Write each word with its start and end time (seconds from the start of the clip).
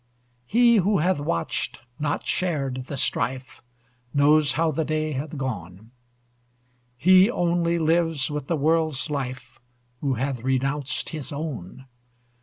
He 0.47 0.77
who 0.77 0.97
hath 0.97 1.19
watched, 1.19 1.79
not 1.99 2.25
shared, 2.25 2.85
the 2.87 2.97
strife, 2.97 3.61
Knows 4.15 4.53
how 4.53 4.71
the 4.71 4.83
day 4.83 5.11
hath 5.11 5.37
gone. 5.37 5.91
He 6.97 7.29
only 7.29 7.77
lives 7.77 8.31
with 8.31 8.47
the 8.47 8.57
world's 8.57 9.11
life 9.11 9.59
Who 9.99 10.15
hath 10.15 10.41
renounced 10.41 11.09
his 11.09 11.31
own. 11.31 11.85